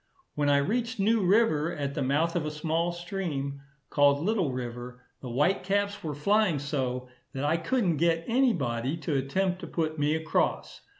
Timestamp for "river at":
1.23-1.93